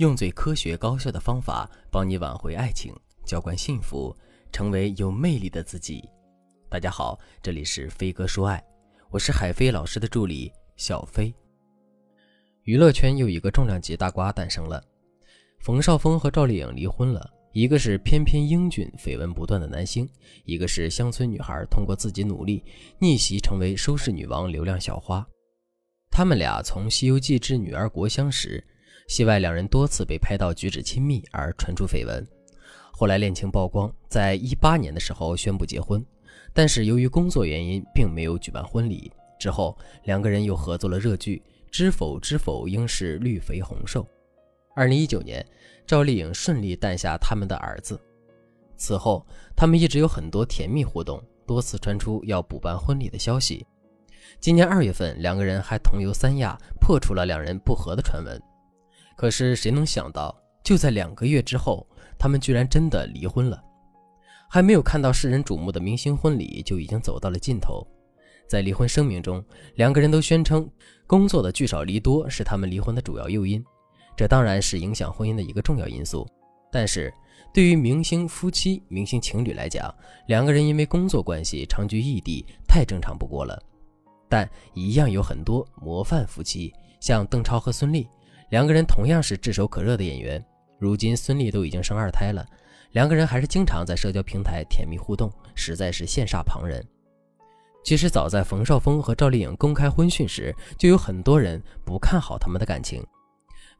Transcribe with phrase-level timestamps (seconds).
[0.00, 2.90] 用最科学高效的方法帮你挽回爱情，
[3.26, 4.16] 浇灌幸福，
[4.50, 6.08] 成为有魅力的自己。
[6.70, 8.64] 大家好，这里是飞哥说爱，
[9.10, 11.30] 我是海飞老师的助理小飞。
[12.62, 14.82] 娱乐圈又一个重量级大瓜诞生了，
[15.58, 17.30] 冯绍峰和赵丽颖离婚了。
[17.52, 20.08] 一个是翩翩英俊、绯闻不断的男星，
[20.46, 22.64] 一个是乡村女孩，通过自己努力
[22.98, 25.28] 逆袭成为收视女王、流量小花。
[26.10, 28.66] 他们俩从《西游记之女儿国》相识。
[29.10, 32.24] 戏外两人多次被拍到举止亲密而传出绯闻，
[32.92, 36.00] 后来恋情曝光，在一八年的时候宣布结婚，
[36.52, 39.10] 但是由于工作原因，并没有举办婚礼。
[39.36, 41.42] 之后两个人又合作了热剧
[41.72, 44.04] 《知否知否，应是绿肥红瘦》。
[44.76, 45.44] 二零一九年，
[45.84, 48.00] 赵丽颖顺利诞下他们的儿子。
[48.76, 53.66] 此后，他们一直有很多甜蜜互动，多次传出要补办婚礼的消息。
[54.38, 58.40] 今年二月份，两个人还同游三亚，破除了两人不和的传闻。
[59.20, 61.86] 可是谁能想到，就在两个月之后，
[62.18, 63.62] 他们居然真的离婚了。
[64.48, 67.86] 还没有看到世人瞩目的明星婚礼，就已经走到了尽头。
[68.48, 70.66] 在离婚声明中，两个人都宣称
[71.06, 73.62] 工作的聚少离多是他们离婚的主要诱因，
[74.16, 76.26] 这当然是影响婚姻的一个重要因素。
[76.72, 77.12] 但是，
[77.52, 79.94] 对于明星夫妻、明星情侣来讲，
[80.28, 83.62] 两个人因为工作关系长居异地，太正常不过了。
[84.30, 88.06] 但一样有很多模范夫妻，像邓超和孙俪。
[88.50, 90.44] 两个人同样是炙手可热的演员，
[90.78, 92.44] 如今孙俪都已经生二胎了，
[92.92, 96.84] 两个人还是经常在社交平台甜蜜互动，实在是羡煞旁人。
[97.84, 103.02] 其实早在冯绍峰和赵丽颖公开婚讯时，就有很多人不看好他们的感情。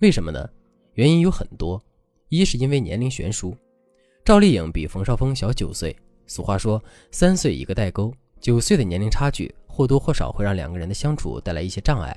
[0.00, 0.46] 为什么呢？
[0.94, 1.82] 原因有很多，
[2.28, 3.56] 一是因为年龄悬殊，
[4.22, 12.14] 赵丽颖比冯绍峰小九岁，俗话说三岁一个代沟，九岁的年龄差距或多或少会让两个人的相处带来一些障碍。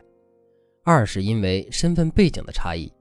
[0.83, 2.91] 二是因为身份背景的差异，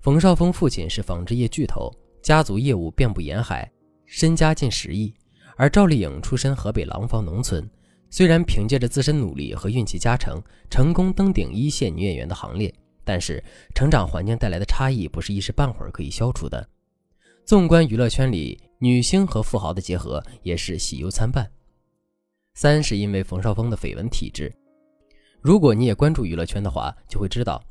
[0.00, 1.88] 冯绍峰父亲是纺织业巨头，
[2.20, 3.70] 家族业务遍布沿海，
[4.04, 5.14] 身家近十亿；
[5.56, 7.70] 而赵丽颖出身河北廊坊农村，
[8.10, 13.42] 虽然凭借着自身努力和运气加成，成功登顶一线女演员的行列，但是
[13.76, 16.68] 成长环境带来的差异不是一时半会儿可以消除的。
[17.44, 21.48] 纵观娱乐圈里，女星和富豪的结合也是喜忧参半。
[22.54, 24.52] 三是因为冯绍峰的绯闻体质。
[25.44, 27.62] 如果你也关注娱乐圈的话，就会知道，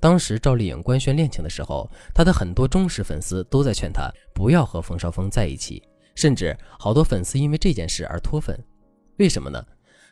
[0.00, 5.80] 当时赵丽颖官宣恋情的时候，她的很多忠实粉丝都在劝她不要和冯绍峰在一起，
[6.16, 8.58] 甚至好多粉丝因为这件事而脱粉。
[9.18, 9.64] 为什么呢？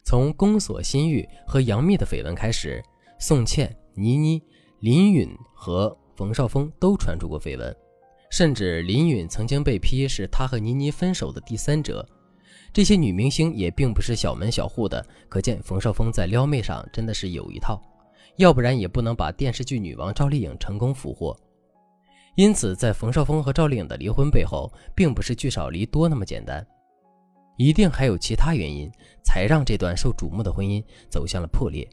[0.05, 2.81] 从宫锁心玉和杨幂的绯闻开始，
[3.19, 4.41] 宋茜、倪妮、
[4.79, 7.77] 林允和冯绍峰都传出过绯闻，
[8.31, 12.09] 甚至林允曾经被批是他和倪妮分手的第三者。
[12.73, 17.81] 这些女明星也并不是小门小户的，可见冯绍峰在撩妹上真的是有一套，
[18.37, 21.37] 要不然也不能把电视剧女王赵丽颖成功俘获。
[22.37, 26.65] 因此，在冯绍峰和赵丽颖的离婚背后，并不是聚少离多那么简单，
[27.57, 28.89] 一定还有其他原因，
[29.25, 31.87] 才让这段受瞩目的婚姻走向了破裂。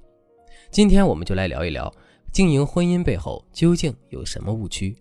[0.69, 1.91] 今天我们就来聊一聊，
[2.31, 4.95] 经营婚姻背后究竟有什么误区。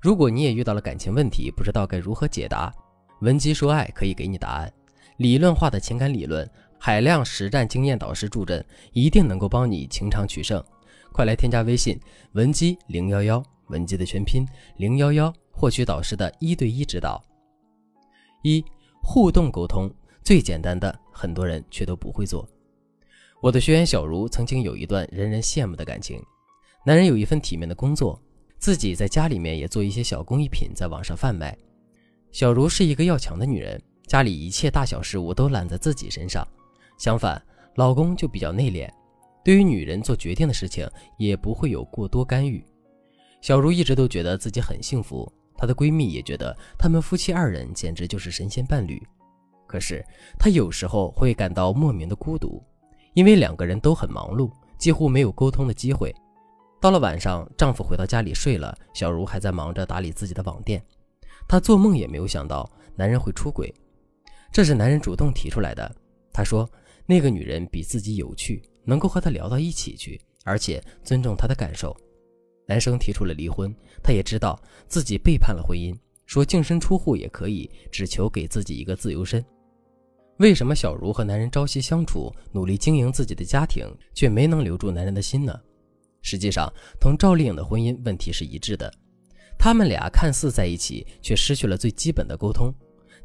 [0.00, 2.74] 如果你也遇到了感情问题，不知道该如何解答，
[3.20, 4.72] 文姬说爱可以给你答案。
[5.20, 8.64] 理论化的情感理论，海量实战经验导师助阵，
[8.94, 10.64] 一定能够帮你情场取胜。
[11.12, 12.00] 快来添加微信
[12.32, 14.48] 文姬零幺幺，文姬的全拼
[14.78, 17.22] 零幺幺，获取导师的一对一指导。
[18.42, 18.64] 一
[19.02, 19.90] 互动沟通
[20.22, 22.48] 最简单的，很多人却都不会做。
[23.42, 26.18] 我的学员小茹曾经有一段人人羡慕的感情，
[26.86, 28.18] 男人有一份体面的工作，
[28.58, 31.54] 自己在家里面也做一些小工艺品，在网上贩卖。
[32.32, 33.78] 小茹是一个要强的女人。
[34.10, 36.44] 家里一切大小事务都揽在自己身上，
[36.98, 37.40] 相反，
[37.76, 38.90] 老公就比较内敛，
[39.44, 40.84] 对于女人做决定的事情
[41.16, 42.60] 也不会有过多干预。
[43.40, 49.00] 小茹一直都觉得自己很幸福，她的闺蜜也觉得他们夫妻二人简直就是神仙伴侣。
[49.64, 50.04] 可是
[50.40, 52.60] 她有时候会感到莫名的孤独，
[53.14, 56.12] 因为两个人都很忙碌，几乎没有沟通的机会。
[56.80, 60.82] 到了晚上，丈夫回到家里睡了，小茹还在忙着打理自己的网店。
[61.46, 63.72] 她做梦也没有想到男人会出轨。
[64.52, 65.96] 这是男人主动提出来的。
[66.32, 66.68] 他说
[67.06, 71.96] ：“那个女人比自己有趣，能够和他聊到一起去，而且尊重他的感受。”
[72.66, 75.92] 男生提出了离婚，他也知道自己背叛了婚姻，
[76.24, 79.44] 说净身出户也可以，只求给自己一个自由身。
[80.38, 85.52] 为什么小茹和男人朝夕相处，努力经营自己的家庭，却没能留住男人的心呢？
[86.22, 88.92] 实际上，同赵丽颖的婚姻问题是一致的，
[89.58, 92.72] 他们俩看似在一起，却失去了最基本的沟通。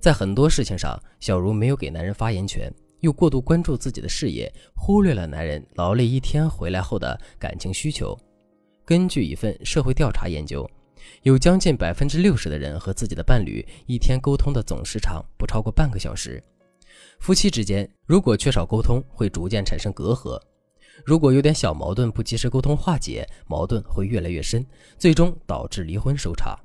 [0.06, 8.16] 在很多事情上，小茹没有给男人发言权，又过度关注自己的事业，忽略了男人劳累一天回来后的感情需求。
[8.86, 10.70] 根据一份社会调查研究，
[11.24, 16.40] 有将近百分之六十的人和自己的伴侣一天沟通的总时长不超过半个小时。
[17.20, 20.40] 夫妻之间如果缺少沟通，会逐渐产生隔阂；
[21.04, 24.64] 如果有点小矛盾不及时沟通化解，矛盾会越来越深，
[25.00, 26.56] 最终导致离婚收场。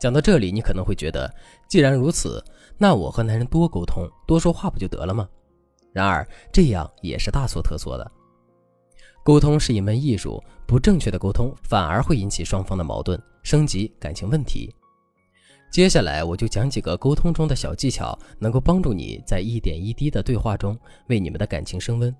[0.00, 1.32] 讲到这里，你可能会觉得，
[1.68, 2.44] 既然如此，
[2.76, 5.28] 那我和男人多沟通、多说话不就得了吗？
[5.92, 8.12] 然而，这样也是大错特错的。
[9.24, 14.74] 沟通是一门艺术，不正确的沟通反而会引起双方的矛盾，升级感情问题。
[15.70, 22.14] 接下来我就讲几个沟通中的小技巧，能够帮助你在一点一滴的对话中为你们的感情升温。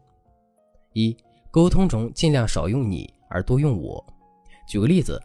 [0.94, 1.15] 一、
[1.50, 4.05] 沟通中尽量少用你而多用我。
[4.67, 5.20] 举个例子，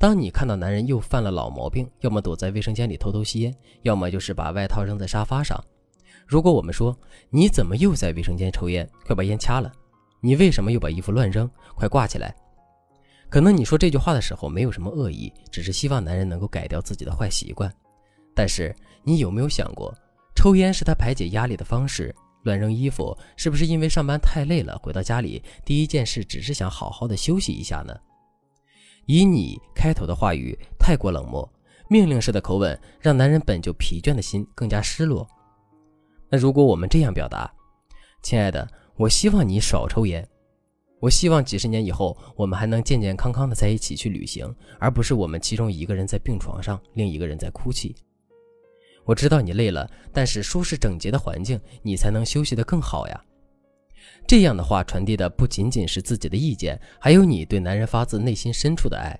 [0.00, 5.62] 当你看到男人又犯了老毛病，要么躲在卫生间里偷偷吸烟，要么就是把外套扔在沙发上。
[6.26, 6.98] 如果我们说
[7.28, 9.70] 你怎么又在卫生间抽烟，快把烟掐了。
[10.22, 11.46] 你为什么又把衣服乱扔？
[11.74, 12.34] 快挂起来！
[13.28, 17.70] 可能你说这句话的时候没有什么恶意，只是希望男人能够改掉自己的坏习惯。
[18.34, 18.74] 但是
[19.04, 19.94] 你有没有想过，
[20.34, 22.14] 抽烟是他排解压力的方式，
[22.44, 27.94] 乱扔衣服是不是因为上班太累了，回到家里第一件事只是想好好的休息一下呢？
[29.06, 31.50] 以你开头的话语太过冷漠，
[31.88, 35.26] 命令式的口吻让男人本就疲倦的心更加失落。
[36.28, 37.52] 那如果我们这样表达，
[38.22, 38.68] 亲爱的。
[38.96, 40.28] 我希望你少抽烟，
[40.98, 47.96] 我希望几十年以后我们还能健健康康的在一起去旅行，而不是我们其中一个人在病床上，另一个人在哭泣。
[49.06, 53.24] 我知道你累了，但是舒适整洁的环境，你才能休息得更好呀。
[54.26, 59.18] 这样的话传递的不仅仅是自己的意见，还有你对男人发自内心深处的爱。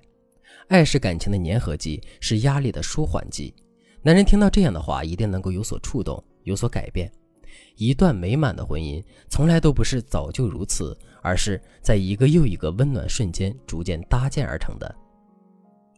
[0.69, 3.53] 爱是感情的粘合剂，是压力的舒缓剂。
[4.01, 7.11] 男人听到这样的话，一定能够有所触动，有所改变。
[7.75, 14.95] 一段美满的婚姻，从来都不是早就如此，而是在一个又一个温暖瞬间逐渐搭建而成的。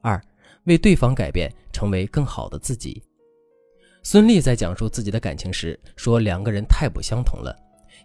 [0.02, 0.20] 二，
[0.64, 3.04] 为对方改变，成为更好的自己。
[4.02, 7.56] 孙俪在讲述自己的感情时说：“两个人太不相同了，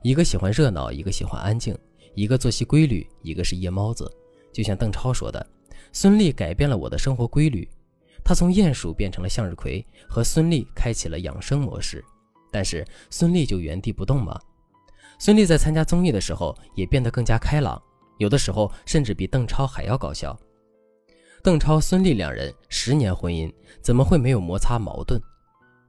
[0.03, 1.75] 一个喜欢热闹，一个喜欢安静；
[2.15, 4.11] 一个作息规律，一个是夜猫子。”
[4.53, 5.45] 就像邓超说的
[5.93, 7.69] ：“孙俪改变了我的生活规律，
[8.25, 12.05] 她从鼹鼠变成了向日葵，和孙俪开启了养生模式。”
[12.51, 14.41] 但是孙俪就原地不动吗？
[15.19, 17.81] 孙俪在参加综艺的时候也变得更加开朗，
[18.19, 20.39] 有的时候甚至比邓超还要搞笑。
[21.43, 23.53] 邓超、孙俪两人十年婚姻，
[23.83, 25.21] 怎么会没有摩擦矛盾？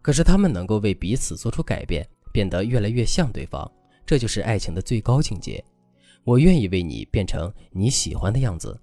[0.01, 3.69] 可是他们能够为彼此做出改变，变得越来越像对方，
[4.09, 5.63] 这就是爱情的最高境界。
[6.23, 8.75] 我愿意为你变成你喜欢的样子。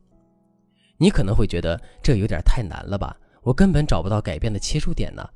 [0.98, 3.12] 你可能会觉得这有点太难了吧？
[3.42, 5.28] 我根本找不到改变的切入点呢。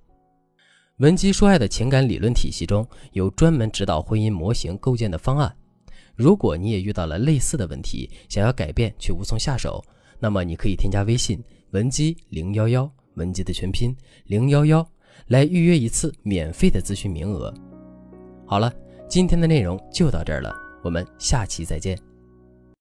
[0.98, 5.52] 文姬说爱的情感理论体系中有专门指导婚姻模型构建的方案。
[6.14, 9.84] 如果你也遇到了类似的问题，想要改变却无从下手，
[10.20, 11.42] 那么你可以添加微信
[11.72, 13.92] 文姬零幺幺，文姬的全拼
[14.26, 14.88] 零幺幺，
[15.26, 17.52] 来预约一次免费的咨询名额。
[18.46, 18.72] 好了，
[19.10, 20.54] 今天的内容就到这儿了，
[20.84, 22.09] 我们下期再见。